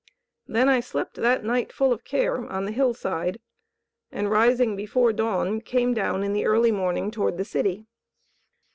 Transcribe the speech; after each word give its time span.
Then 0.47 0.67
I 0.67 0.79
slept 0.79 1.17
that 1.17 1.43
night, 1.43 1.71
full 1.71 1.93
of 1.93 2.03
care, 2.03 2.43
on 2.47 2.65
the 2.65 2.71
hillside, 2.71 3.39
and 4.11 4.31
rising 4.31 4.75
before 4.75 5.13
dawn, 5.13 5.61
came 5.61 5.93
down 5.93 6.23
in 6.23 6.33
the 6.33 6.47
early 6.47 6.71
morning 6.71 7.11
toward 7.11 7.37
the 7.37 7.45
city. 7.45 7.85